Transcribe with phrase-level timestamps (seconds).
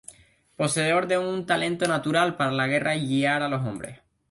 [0.55, 3.99] Poseedor de un talento natural para la guerra y guiar a los hombres.